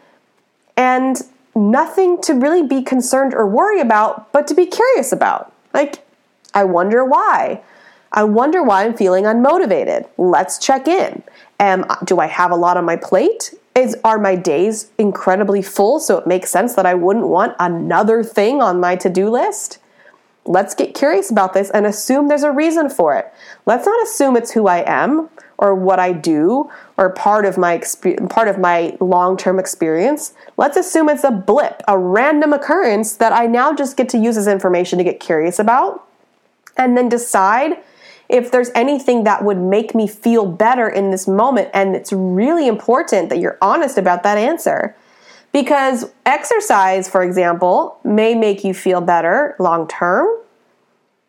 And 0.77 1.23
nothing 1.57 2.21
to 2.23 2.35
really 2.35 2.63
be 2.63 2.83
concerned 2.83 3.35
or 3.35 3.47
worry 3.47 3.81
about, 3.81 4.31
but 4.33 4.47
to 4.47 4.55
be 4.55 4.67
curious 4.67 5.11
about. 5.11 5.53
Like, 5.73 6.07
I 6.55 6.65
wonder 6.65 7.05
why. 7.05 7.63
I 8.13 8.25
wonder 8.25 8.63
why 8.63 8.85
I'm 8.85 8.95
feeling 8.95 9.25
unmotivated. 9.25 10.09
Let's 10.17 10.59
check 10.59 10.87
in. 10.87 11.23
Am 11.59 11.85
do 12.05 12.21
I 12.21 12.27
have 12.27 12.51
a 12.51 12.57
lot 12.57 12.77
on 12.77 12.85
my 12.85 12.97
plate? 12.97 13.55
Is 13.75 13.97
are 14.05 14.19
my 14.19 14.37
days 14.37 14.91
incredibly 14.97 15.61
full 15.61 15.99
so 16.01 16.19
it 16.19 16.27
makes 16.27 16.51
sense 16.51 16.75
that 16.75 16.87
I 16.87 16.95
wouldn't 16.95 17.29
want 17.29 17.57
another 17.59 18.23
thing 18.23 18.63
on 18.63 18.81
my 18.81 18.97
to-do 18.97 19.29
list? 19.29 19.79
Let's 20.47 20.75
get 20.75 20.95
curious 20.95 21.31
about 21.31 21.55
this 21.55 21.71
and 21.71 21.85
assume 21.85 22.29
there's 22.29 22.45
a 22.45 22.53
reason 22.53 22.89
for 22.89 23.15
it. 23.17 23.33
Let's 23.67 23.85
not 23.85 24.03
assume 24.03 24.37
it's 24.37 24.53
who 24.53 24.67
I 24.67 24.85
am 24.87 25.29
or 25.59 25.75
what 25.75 25.99
I 25.99 26.13
do 26.13 26.71
or 26.97 27.11
part 27.11 27.45
of 27.45 27.57
my 27.57 27.83
part 28.29 28.49
of 28.49 28.59
my 28.59 28.97
long-term 29.01 29.59
experience. 29.59 30.35
Let's 30.57 30.77
assume 30.77 31.09
it's 31.09 31.25
a 31.25 31.31
blip, 31.31 31.83
a 31.89 31.99
random 31.99 32.53
occurrence 32.53 33.15
that 33.17 33.33
I 33.33 33.47
now 33.47 33.75
just 33.75 33.97
get 33.97 34.09
to 34.11 34.19
use 34.19 34.37
as 34.37 34.47
information 34.47 34.99
to 34.99 35.05
get 35.05 35.21
curious 35.21 35.59
about 35.59 36.07
and 36.77 36.97
then 36.97 37.09
decide 37.09 37.79
if 38.29 38.51
there's 38.51 38.71
anything 38.75 39.25
that 39.25 39.45
would 39.45 39.59
make 39.59 39.95
me 39.95 40.07
feel 40.09 40.47
better 40.47 40.89
in 40.89 41.11
this 41.11 41.29
moment 41.29 41.71
and 41.73 41.95
it's 41.95 42.13
really 42.13 42.67
important 42.67 43.29
that 43.29 43.39
you're 43.39 43.59
honest 43.63 43.99
about 43.99 44.23
that 44.25 44.37
answer. 44.37 44.97
Because 45.53 46.11
exercise, 46.27 47.09
for 47.09 47.23
example, 47.23 47.99
may 48.05 48.35
make 48.35 48.63
you 48.63 48.75
feel 48.75 49.01
better 49.01 49.57
long 49.59 49.89
term, 49.89 50.27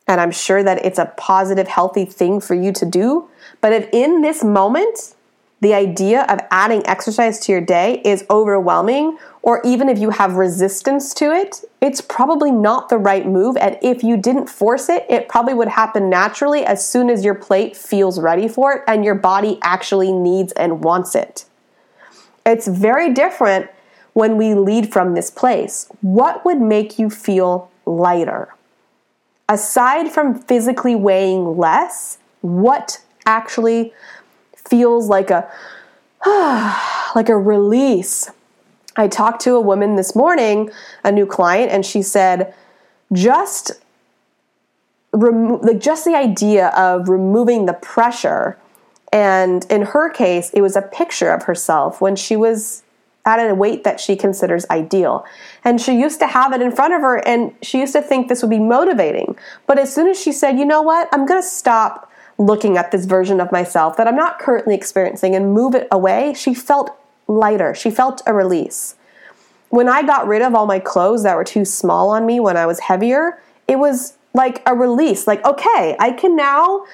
and 0.07 0.19
I'm 0.19 0.31
sure 0.31 0.63
that 0.63 0.84
it's 0.86 1.00
a 1.00 1.05
positive, 1.17 1.67
healthy 1.67 2.03
thing 2.05 2.41
for 2.41 2.55
you 2.55 2.72
to 2.74 2.86
do. 2.86 3.29
But 3.61 3.73
if 3.73 3.89
in 3.91 4.21
this 4.21 4.43
moment, 4.43 5.15
the 5.59 5.73
idea 5.73 6.23
of 6.23 6.39
adding 6.51 6.85
exercise 6.85 7.39
to 7.41 7.51
your 7.51 7.61
day 7.61 8.01
is 8.05 8.25
overwhelming, 8.29 9.17
or 9.41 9.61
even 9.65 9.89
if 9.89 9.97
you 9.97 10.11
have 10.11 10.35
resistance 10.35 11.13
to 11.15 11.31
it, 11.31 11.63
it's 11.81 11.99
probably 11.99 12.51
not 12.51 12.89
the 12.89 12.97
right 12.97 13.25
move. 13.25 13.57
And 13.57 13.77
if 13.81 14.03
you 14.03 14.17
didn't 14.17 14.47
force 14.47 14.87
it, 14.89 15.05
it 15.09 15.27
probably 15.27 15.55
would 15.55 15.69
happen 15.69 16.09
naturally 16.09 16.63
as 16.63 16.87
soon 16.87 17.09
as 17.09 17.25
your 17.25 17.35
plate 17.35 17.75
feels 17.75 18.19
ready 18.19 18.47
for 18.47 18.73
it 18.73 18.83
and 18.87 19.03
your 19.03 19.15
body 19.15 19.57
actually 19.63 20.11
needs 20.11 20.53
and 20.53 20.83
wants 20.83 21.15
it. 21.15 21.45
It's 22.45 22.67
very 22.67 23.13
different 23.13 23.69
when 24.13 24.37
we 24.37 24.53
lead 24.53 24.91
from 24.93 25.15
this 25.15 25.31
place. 25.31 25.87
What 26.01 26.45
would 26.45 26.61
make 26.61 26.99
you 26.99 27.09
feel 27.09 27.71
lighter? 27.85 28.53
aside 29.49 30.11
from 30.11 30.39
physically 30.39 30.95
weighing 30.95 31.57
less, 31.57 32.17
what 32.41 32.99
actually 33.27 33.93
feels 34.55 35.07
like 35.07 35.29
a 35.29 35.48
like 37.15 37.29
a 37.29 37.38
release. 37.38 38.31
I 38.96 39.07
talked 39.07 39.41
to 39.41 39.55
a 39.55 39.62
woman 39.62 39.96
this 39.96 40.15
morning, 40.15 40.72
a 41.03 41.12
new 41.12 41.27
client, 41.27 41.72
and 41.72 41.86
she 41.86 42.01
said, 42.01 42.55
just 43.13 43.72
remove 45.12 45.62
like 45.62 45.79
just 45.79 46.03
the 46.05 46.15
idea 46.15 46.69
of 46.69 47.07
removing 47.07 47.67
the 47.67 47.74
pressure. 47.74 48.57
And 49.13 49.65
in 49.69 49.84
her 49.84 50.10
case, 50.10 50.50
it 50.51 50.62
was 50.62 50.75
a 50.75 50.81
picture 50.81 51.31
of 51.31 51.43
herself 51.43 52.01
when 52.01 52.15
she 52.15 52.36
was 52.36 52.84
at 53.25 53.39
a 53.39 53.53
weight 53.53 53.84
that 53.84 54.00
she 54.00 54.15
considers 54.15 54.65
ideal. 54.72 55.25
And 55.63 55.79
she 55.79 56.00
used 56.00 56.19
to 56.19 56.27
have 56.27 56.53
it 56.53 56.62
in 56.62 56.72
front 56.72 56.93
of 56.93 57.01
her 57.01 57.17
and 57.27 57.53
she 57.62 57.79
used 57.79 57.93
to 57.93 58.01
think 58.01 58.29
this 58.29 58.41
would 58.41 58.50
be 58.50 58.60
motivating. 58.60 59.38
But 59.67 59.77
as 59.77 59.93
soon 59.93 60.07
as 60.07 60.19
she 60.19 60.31
said, 60.31 60.57
you 60.57 60.65
know 60.65 60.81
what, 60.81 61.10
I'm 61.12 61.25
going 61.25 61.41
to 61.41 61.48
stop 61.48 62.06
looking 62.38 62.77
at 62.77 62.91
this 62.91 63.06
version 63.06 63.39
of 63.39 63.51
myself 63.51 63.98
that 63.98 64.08
I'm 64.08 64.15
not 64.15 64.39
currently 64.39 64.75
experiencing 64.75 65.36
and 65.36 65.53
move 65.53 65.74
it 65.75 65.88
away, 65.91 66.34
she 66.36 66.53
felt 66.53 66.98
lighter. 67.27 67.74
She 67.74 67.89
felt 67.89 68.22
a 68.25 68.34
release. 68.34 68.96
When 69.70 69.89
I 69.89 70.03
got 70.03 70.27
rid 70.27 70.41
of 70.41 70.56
all 70.56 70.65
my 70.65 70.79
clothes 70.79 71.24
that 71.24 71.36
were 71.36 71.44
too 71.44 71.65
small 71.65 72.10
on 72.10 72.25
me 72.25 72.39
when 72.39 72.56
I 72.56 72.65
was 72.65 72.79
heavier, 72.79 73.41
it 73.67 73.79
was 73.79 74.17
like 74.34 74.62
a 74.65 74.75
release. 74.75 75.27
Like, 75.27 75.44
okay, 75.46 75.96
I 76.00 76.12
can 76.12 76.36
now 76.36 76.86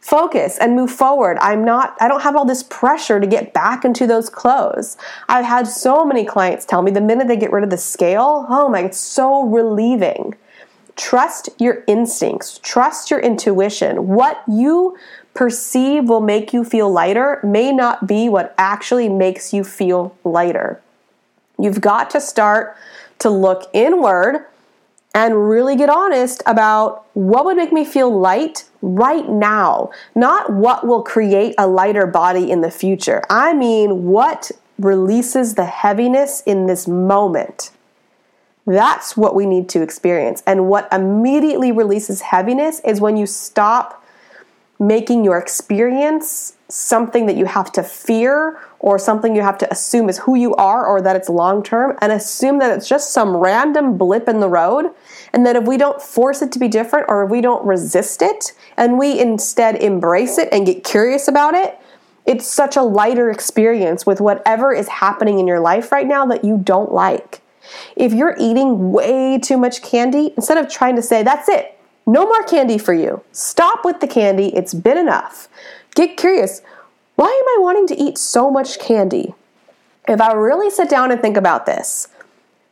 focus 0.00 0.56
and 0.58 0.74
move 0.74 0.90
forward. 0.90 1.36
I'm 1.40 1.64
not, 1.64 1.96
I 2.00 2.08
don't 2.08 2.22
have 2.22 2.36
all 2.36 2.44
this 2.44 2.62
pressure 2.62 3.20
to 3.20 3.26
get 3.26 3.52
back 3.52 3.84
into 3.84 4.06
those 4.06 4.30
clothes. 4.30 4.96
I've 5.28 5.44
had 5.44 5.66
so 5.66 6.04
many 6.04 6.24
clients 6.24 6.64
tell 6.64 6.82
me 6.82 6.90
the 6.90 7.00
minute 7.00 7.28
they 7.28 7.36
get 7.36 7.52
rid 7.52 7.64
of 7.64 7.70
the 7.70 7.76
scale, 7.76 8.46
oh 8.48 8.68
my, 8.68 8.84
it's 8.84 8.98
so 8.98 9.42
relieving. 9.44 10.34
Trust 10.96 11.50
your 11.58 11.84
instincts, 11.86 12.58
trust 12.62 13.10
your 13.10 13.20
intuition. 13.20 14.08
What 14.08 14.42
you 14.48 14.96
perceive 15.34 16.08
will 16.08 16.22
make 16.22 16.52
you 16.52 16.64
feel 16.64 16.90
lighter 16.90 17.38
may 17.44 17.70
not 17.70 18.06
be 18.06 18.28
what 18.28 18.54
actually 18.56 19.08
makes 19.08 19.52
you 19.52 19.62
feel 19.62 20.16
lighter. 20.24 20.80
You've 21.58 21.80
got 21.80 22.10
to 22.10 22.20
start 22.20 22.76
to 23.18 23.30
look 23.30 23.68
inward 23.72 24.46
and 25.14 25.48
really 25.48 25.76
get 25.76 25.88
honest 25.88 26.42
about 26.44 27.06
what 27.14 27.46
would 27.46 27.56
make 27.56 27.72
me 27.72 27.84
feel 27.84 28.14
light 28.18 28.64
right 28.82 29.28
now, 29.28 29.90
not 30.14 30.52
what 30.52 30.86
will 30.86 31.02
create 31.02 31.54
a 31.56 31.66
lighter 31.66 32.06
body 32.06 32.50
in 32.50 32.60
the 32.60 32.70
future. 32.70 33.22
I 33.30 33.54
mean, 33.54 34.04
what 34.04 34.50
releases 34.78 35.54
the 35.54 35.64
heaviness 35.64 36.42
in 36.42 36.66
this 36.66 36.86
moment. 36.86 37.70
That's 38.66 39.16
what 39.16 39.34
we 39.34 39.46
need 39.46 39.68
to 39.70 39.82
experience. 39.82 40.42
And 40.46 40.68
what 40.68 40.88
immediately 40.92 41.70
releases 41.70 42.20
heaviness 42.20 42.80
is 42.80 43.00
when 43.00 43.16
you 43.16 43.26
stop 43.26 44.04
making 44.78 45.24
your 45.24 45.38
experience 45.38 46.54
something 46.68 47.26
that 47.26 47.36
you 47.36 47.46
have 47.46 47.72
to 47.72 47.82
fear 47.82 48.58
or 48.80 48.98
something 48.98 49.34
you 49.34 49.40
have 49.40 49.56
to 49.56 49.70
assume 49.70 50.08
is 50.08 50.18
who 50.18 50.34
you 50.34 50.54
are 50.56 50.84
or 50.84 51.00
that 51.00 51.16
it's 51.16 51.28
long 51.28 51.62
term 51.62 51.96
and 52.02 52.12
assume 52.12 52.58
that 52.58 52.76
it's 52.76 52.88
just 52.88 53.12
some 53.12 53.36
random 53.36 53.96
blip 53.96 54.28
in 54.28 54.40
the 54.40 54.48
road 54.48 54.90
and 55.32 55.46
that 55.46 55.56
if 55.56 55.64
we 55.64 55.78
don't 55.78 56.02
force 56.02 56.42
it 56.42 56.52
to 56.52 56.58
be 56.58 56.68
different 56.68 57.06
or 57.08 57.24
if 57.24 57.30
we 57.30 57.40
don't 57.40 57.64
resist 57.64 58.20
it 58.20 58.52
and 58.76 58.98
we 58.98 59.18
instead 59.18 59.76
embrace 59.76 60.36
it 60.36 60.48
and 60.52 60.66
get 60.66 60.84
curious 60.84 61.28
about 61.28 61.54
it 61.54 61.78
it's 62.26 62.46
such 62.46 62.76
a 62.76 62.82
lighter 62.82 63.30
experience 63.30 64.04
with 64.04 64.20
whatever 64.20 64.74
is 64.74 64.88
happening 64.88 65.38
in 65.38 65.46
your 65.46 65.60
life 65.60 65.90
right 65.90 66.06
now 66.06 66.26
that 66.26 66.44
you 66.44 66.58
don't 66.58 66.92
like 66.92 67.40
if 67.96 68.12
you're 68.12 68.36
eating 68.38 68.92
way 68.92 69.38
too 69.38 69.56
much 69.56 69.82
candy 69.82 70.32
instead 70.36 70.58
of 70.58 70.70
trying 70.70 70.96
to 70.96 71.02
say 71.02 71.22
that's 71.22 71.48
it 71.48 71.72
no 72.06 72.24
more 72.24 72.44
candy 72.44 72.78
for 72.78 72.94
you. 72.94 73.22
Stop 73.32 73.84
with 73.84 73.98
the 73.98 74.06
candy. 74.06 74.54
It's 74.54 74.72
been 74.74 74.96
enough. 74.96 75.48
Get 75.96 76.16
curious. 76.16 76.62
Why 77.16 77.26
am 77.26 77.60
I 77.60 77.62
wanting 77.62 77.88
to 77.88 78.00
eat 78.00 78.16
so 78.16 78.48
much 78.48 78.78
candy? 78.78 79.34
If 80.06 80.20
I 80.20 80.32
really 80.34 80.70
sit 80.70 80.88
down 80.88 81.10
and 81.10 81.20
think 81.20 81.36
about 81.36 81.66
this, 81.66 82.08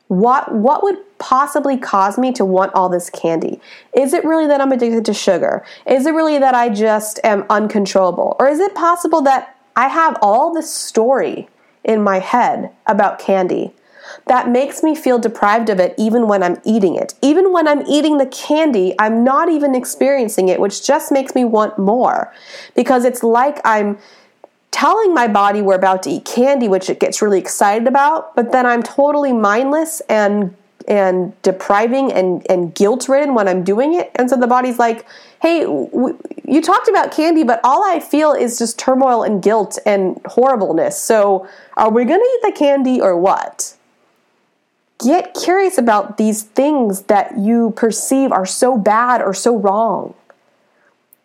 What 0.08 0.54
what 0.54 0.82
would 0.82 0.98
possibly 1.18 1.76
cause 1.78 2.18
me 2.18 2.30
to 2.32 2.44
want 2.44 2.74
all 2.74 2.88
this 2.88 3.10
candy? 3.10 3.60
Is 3.92 4.12
it 4.12 4.24
really 4.24 4.46
that 4.46 4.60
I'm 4.60 4.70
addicted 4.70 5.04
to 5.06 5.14
sugar? 5.14 5.64
Is 5.86 6.06
it 6.06 6.12
really 6.12 6.38
that 6.38 6.54
I 6.54 6.68
just 6.68 7.18
am 7.24 7.44
uncontrollable? 7.48 8.36
Or 8.38 8.46
is 8.46 8.60
it 8.60 8.74
possible 8.74 9.22
that 9.22 9.56
I 9.74 9.88
have 9.88 10.16
all 10.22 10.52
this 10.52 10.72
story 10.72 11.48
in 11.82 12.02
my 12.02 12.18
head 12.20 12.70
about 12.86 13.18
candy 13.18 13.74
that 14.26 14.49
makes 14.49 14.83
me 14.83 14.94
feel 14.94 15.18
deprived 15.18 15.68
of 15.68 15.80
it 15.80 15.94
even 15.99 16.28
when 16.28 16.42
I'm 16.42 16.61
eating 16.64 16.97
it. 16.97 17.14
Even 17.23 17.52
when 17.52 17.68
I'm 17.68 17.87
eating 17.87 18.18
the 18.18 18.26
candy, 18.26 18.94
I'm 18.99 19.25
not 19.25 19.49
even 19.49 19.75
experiencing 19.75 20.49
it, 20.49 20.61
which 20.61 20.87
just 20.87 21.12
makes 21.12 21.35
me 21.35 21.44
want 21.44 21.78
more 21.78 22.33
because 22.75 23.04
it's 23.04 23.23
like 23.23 23.61
I'm 23.64 23.99
telling 24.71 25.14
my 25.14 25.28
body 25.28 25.62
we're 25.62 25.76
about 25.76 26.02
to 26.02 26.11
eat 26.11 26.25
candy, 26.25 26.66
which 26.66 26.90
it 26.90 26.99
gets 26.99 27.23
really 27.23 27.38
excited 27.38 27.87
about, 27.87 28.35
but 28.35 28.50
then 28.50 28.66
I'm 28.66 28.83
totally 28.83 29.33
mindless 29.33 30.00
and 30.09 30.56
and 30.87 31.33
depriving 31.42 32.12
and, 32.12 32.44
and 32.50 32.75
guilt 32.75 33.09
ridden 33.09 33.35
when 33.35 33.49
I'm 33.49 33.64
doing 33.64 33.94
it. 33.94 34.11
And 34.16 34.28
so 34.28 34.37
the 34.37 34.47
body's 34.47 34.78
like, 34.78 35.06
hey, 35.40 35.61
w- 35.62 36.18
you 36.47 36.61
talked 36.61 36.88
about 36.88 37.11
candy, 37.11 37.42
but 37.42 37.61
all 37.64 37.83
I 37.85 38.00
feel 38.00 38.33
is 38.33 38.59
just 38.59 38.78
turmoil 38.78 39.23
and 39.23 39.42
guilt 39.42 39.78
and 39.87 40.21
horribleness. 40.26 41.00
So 41.00 41.49
are 41.76 41.90
we 41.90 42.04
going 42.04 42.21
to 42.21 42.26
eat 42.37 42.52
the 42.52 42.59
candy 42.59 43.00
or 43.00 43.16
what? 43.16 43.75
Get 45.02 45.34
curious 45.34 45.76
about 45.76 46.18
these 46.18 46.42
things 46.42 47.02
that 47.02 47.36
you 47.38 47.72
perceive 47.76 48.30
are 48.32 48.46
so 48.46 48.78
bad 48.78 49.20
or 49.20 49.34
so 49.34 49.56
wrong. 49.56 50.14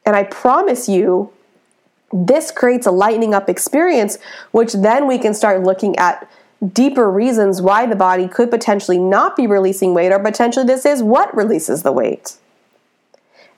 And 0.05 0.15
I 0.15 0.23
promise 0.23 0.89
you, 0.89 1.31
this 2.11 2.49
creates 2.49 2.87
a 2.87 2.91
lightening 2.91 3.33
up 3.33 3.49
experience, 3.49 4.17
which 4.51 4.73
then 4.73 5.07
we 5.07 5.19
can 5.19 5.33
start 5.33 5.61
looking 5.61 5.95
at 5.97 6.27
deeper 6.73 7.09
reasons 7.09 7.61
why 7.61 7.85
the 7.85 7.95
body 7.95 8.27
could 8.27 8.49
potentially 8.49 8.97
not 8.97 9.35
be 9.35 9.45
releasing 9.45 9.93
weight, 9.93 10.11
or 10.11 10.19
potentially 10.19 10.65
this 10.65 10.85
is 10.85 11.03
what 11.03 11.33
releases 11.35 11.83
the 11.83 11.91
weight. 11.91 12.37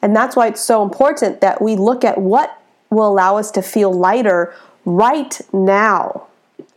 And 0.02 0.16
that's 0.16 0.36
why 0.36 0.48
it's 0.48 0.62
so 0.62 0.84
important 0.84 1.42
that 1.42 1.62
we 1.62 1.76
look 1.76 2.04
at 2.04 2.20
what 2.20 2.60
will 2.90 3.08
allow 3.08 3.38
us 3.38 3.50
to 3.52 3.62
feel 3.62 3.94
lighter 3.94 4.54
right 4.84 5.40
now, 5.54 6.28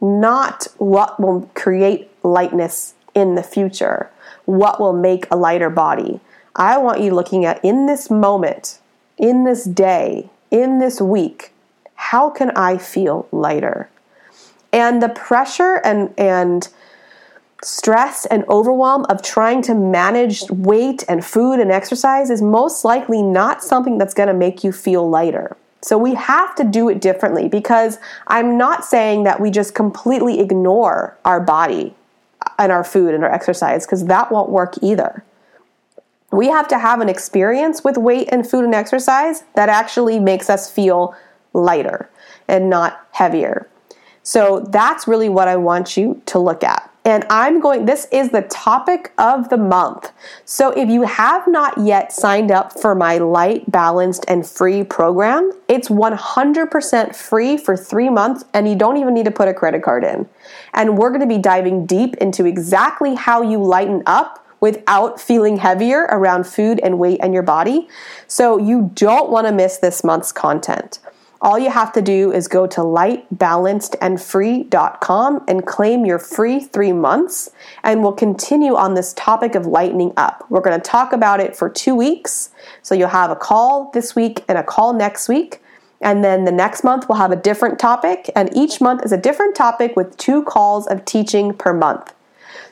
not 0.00 0.68
what 0.78 1.18
will 1.18 1.50
create 1.54 2.10
lightness 2.22 2.93
in 3.14 3.34
the 3.34 3.42
future, 3.42 4.10
what 4.44 4.80
will 4.80 4.92
make 4.92 5.26
a 5.30 5.36
lighter 5.36 5.70
body. 5.70 6.20
I 6.56 6.78
want 6.78 7.00
you 7.00 7.14
looking 7.14 7.44
at 7.44 7.64
in 7.64 7.86
this 7.86 8.10
moment, 8.10 8.78
in 9.18 9.44
this 9.44 9.64
day, 9.64 10.30
in 10.50 10.78
this 10.78 11.00
week, 11.00 11.52
how 11.94 12.30
can 12.30 12.50
I 12.50 12.78
feel 12.78 13.28
lighter? 13.32 13.88
And 14.72 15.02
the 15.02 15.08
pressure 15.08 15.80
and 15.84 16.12
and 16.18 16.68
stress 17.62 18.26
and 18.26 18.44
overwhelm 18.48 19.06
of 19.08 19.22
trying 19.22 19.62
to 19.62 19.74
manage 19.74 20.42
weight 20.50 21.02
and 21.08 21.24
food 21.24 21.58
and 21.58 21.72
exercise 21.72 22.28
is 22.28 22.42
most 22.42 22.84
likely 22.84 23.22
not 23.22 23.62
something 23.62 23.96
that's 23.96 24.12
going 24.12 24.26
to 24.26 24.34
make 24.34 24.62
you 24.62 24.70
feel 24.70 25.08
lighter. 25.08 25.56
So 25.80 25.96
we 25.96 26.14
have 26.14 26.54
to 26.56 26.64
do 26.64 26.88
it 26.88 27.00
differently 27.00 27.48
because 27.48 27.98
I'm 28.26 28.58
not 28.58 28.84
saying 28.84 29.24
that 29.24 29.40
we 29.40 29.50
just 29.50 29.74
completely 29.74 30.40
ignore 30.40 31.16
our 31.24 31.40
body 31.40 31.94
and 32.58 32.72
our 32.72 32.84
food 32.84 33.14
and 33.14 33.24
our 33.24 33.32
exercise 33.32 33.86
because 33.86 34.06
that 34.06 34.30
won't 34.30 34.50
work 34.50 34.74
either. 34.82 35.24
We 36.32 36.48
have 36.48 36.66
to 36.68 36.78
have 36.78 37.00
an 37.00 37.08
experience 37.08 37.84
with 37.84 37.96
weight 37.96 38.28
and 38.32 38.48
food 38.48 38.64
and 38.64 38.74
exercise 38.74 39.44
that 39.54 39.68
actually 39.68 40.18
makes 40.18 40.50
us 40.50 40.70
feel 40.70 41.14
lighter 41.52 42.10
and 42.48 42.68
not 42.68 43.06
heavier. 43.12 43.68
So 44.22 44.60
that's 44.70 45.06
really 45.06 45.28
what 45.28 45.48
I 45.48 45.56
want 45.56 45.96
you 45.96 46.20
to 46.26 46.38
look 46.38 46.64
at. 46.64 46.90
And 47.06 47.26
I'm 47.28 47.60
going, 47.60 47.84
this 47.84 48.06
is 48.10 48.30
the 48.30 48.40
topic 48.42 49.12
of 49.18 49.50
the 49.50 49.58
month. 49.58 50.10
So 50.46 50.70
if 50.70 50.88
you 50.88 51.02
have 51.02 51.46
not 51.46 51.76
yet 51.76 52.14
signed 52.14 52.50
up 52.50 52.80
for 52.80 52.94
my 52.94 53.18
light, 53.18 53.70
balanced, 53.70 54.24
and 54.26 54.46
free 54.46 54.84
program, 54.84 55.52
it's 55.68 55.90
100% 55.90 57.14
free 57.14 57.58
for 57.58 57.76
three 57.76 58.08
months 58.08 58.46
and 58.54 58.66
you 58.66 58.74
don't 58.74 58.96
even 58.96 59.12
need 59.12 59.26
to 59.26 59.30
put 59.30 59.48
a 59.48 59.54
credit 59.54 59.82
card 59.82 60.02
in. 60.02 60.26
And 60.72 60.96
we're 60.96 61.10
gonna 61.10 61.26
be 61.26 61.36
diving 61.36 61.84
deep 61.84 62.14
into 62.16 62.46
exactly 62.46 63.14
how 63.14 63.42
you 63.42 63.62
lighten 63.62 64.02
up 64.06 64.46
without 64.60 65.20
feeling 65.20 65.58
heavier 65.58 66.06
around 66.10 66.46
food 66.46 66.80
and 66.82 66.98
weight 66.98 67.20
and 67.22 67.34
your 67.34 67.42
body. 67.42 67.86
So 68.28 68.56
you 68.56 68.90
don't 68.94 69.28
wanna 69.28 69.52
miss 69.52 69.76
this 69.76 70.04
month's 70.04 70.32
content. 70.32 71.00
All 71.44 71.58
you 71.58 71.68
have 71.68 71.92
to 71.92 72.00
do 72.00 72.32
is 72.32 72.48
go 72.48 72.66
to 72.66 72.80
lightbalancedandfree.com 72.80 75.44
and 75.46 75.66
claim 75.66 76.06
your 76.06 76.18
free 76.18 76.60
three 76.60 76.94
months, 76.94 77.50
and 77.82 78.02
we'll 78.02 78.12
continue 78.12 78.76
on 78.76 78.94
this 78.94 79.12
topic 79.12 79.54
of 79.54 79.66
lightening 79.66 80.14
up. 80.16 80.46
We're 80.48 80.62
going 80.62 80.80
to 80.80 80.90
talk 80.90 81.12
about 81.12 81.40
it 81.40 81.54
for 81.54 81.68
two 81.68 81.94
weeks. 81.94 82.48
So 82.80 82.94
you'll 82.94 83.08
have 83.08 83.30
a 83.30 83.36
call 83.36 83.90
this 83.92 84.16
week 84.16 84.42
and 84.48 84.56
a 84.56 84.62
call 84.62 84.94
next 84.94 85.28
week. 85.28 85.60
And 86.00 86.24
then 86.24 86.46
the 86.46 86.52
next 86.52 86.82
month, 86.82 87.10
we'll 87.10 87.18
have 87.18 87.30
a 87.30 87.36
different 87.36 87.78
topic, 87.78 88.30
and 88.34 88.48
each 88.56 88.80
month 88.80 89.04
is 89.04 89.12
a 89.12 89.18
different 89.18 89.54
topic 89.54 89.96
with 89.96 90.16
two 90.16 90.44
calls 90.44 90.86
of 90.86 91.04
teaching 91.04 91.52
per 91.52 91.74
month. 91.74 92.14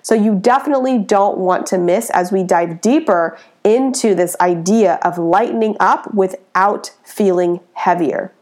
So 0.00 0.14
you 0.14 0.34
definitely 0.34 0.96
don't 0.96 1.36
want 1.36 1.66
to 1.66 1.76
miss 1.76 2.08
as 2.08 2.32
we 2.32 2.42
dive 2.42 2.80
deeper 2.80 3.36
into 3.64 4.14
this 4.14 4.34
idea 4.40 4.98
of 5.02 5.18
lightening 5.18 5.76
up 5.78 6.14
without 6.14 6.92
feeling 7.04 7.60
heavier. 7.74 8.32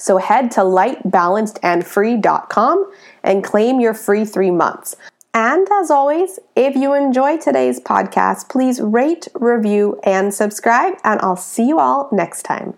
So 0.00 0.16
head 0.16 0.50
to 0.52 0.60
lightbalancedandfree.com 0.60 2.92
and 3.22 3.44
claim 3.44 3.80
your 3.80 3.92
free 3.92 4.24
three 4.24 4.50
months. 4.50 4.96
And 5.32 5.68
as 5.70 5.90
always, 5.90 6.40
if 6.56 6.74
you 6.74 6.94
enjoy 6.94 7.36
today's 7.36 7.78
podcast, 7.78 8.48
please 8.48 8.80
rate, 8.80 9.28
review, 9.34 10.00
and 10.02 10.34
subscribe, 10.34 10.94
and 11.04 11.20
I'll 11.20 11.36
see 11.36 11.68
you 11.68 11.78
all 11.78 12.08
next 12.10 12.42
time. 12.42 12.76